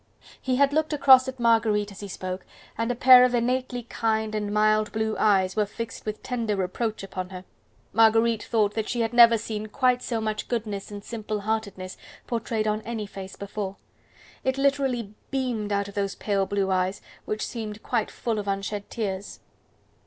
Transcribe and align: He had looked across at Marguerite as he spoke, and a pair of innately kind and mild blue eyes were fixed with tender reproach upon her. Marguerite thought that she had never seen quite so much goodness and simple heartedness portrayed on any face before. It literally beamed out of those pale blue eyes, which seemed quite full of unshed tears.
He 0.41 0.55
had 0.55 0.73
looked 0.73 0.93
across 0.93 1.27
at 1.27 1.39
Marguerite 1.39 1.91
as 1.91 1.99
he 1.99 2.07
spoke, 2.07 2.43
and 2.75 2.91
a 2.91 2.95
pair 2.95 3.23
of 3.23 3.35
innately 3.35 3.83
kind 3.83 4.33
and 4.33 4.51
mild 4.51 4.91
blue 4.91 5.15
eyes 5.19 5.55
were 5.55 5.67
fixed 5.67 6.07
with 6.07 6.23
tender 6.23 6.55
reproach 6.55 7.03
upon 7.03 7.29
her. 7.29 7.45
Marguerite 7.93 8.41
thought 8.41 8.73
that 8.73 8.89
she 8.89 9.01
had 9.01 9.13
never 9.13 9.37
seen 9.37 9.67
quite 9.67 10.01
so 10.01 10.19
much 10.19 10.47
goodness 10.47 10.89
and 10.89 11.03
simple 11.03 11.41
heartedness 11.41 11.97
portrayed 12.25 12.65
on 12.67 12.81
any 12.81 13.05
face 13.05 13.35
before. 13.35 13.75
It 14.43 14.57
literally 14.57 15.13
beamed 15.29 15.71
out 15.71 15.87
of 15.87 15.93
those 15.93 16.15
pale 16.15 16.47
blue 16.47 16.71
eyes, 16.71 17.03
which 17.25 17.45
seemed 17.45 17.83
quite 17.83 18.09
full 18.09 18.39
of 18.39 18.47
unshed 18.47 18.89
tears. 18.89 19.39